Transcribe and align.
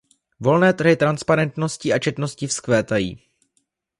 Volné 0.39 0.73
trhy 0.73 0.95
transparentností 0.95 1.93
a 1.93 1.99
čestností 1.99 2.47
vzkvétají. 2.47 3.21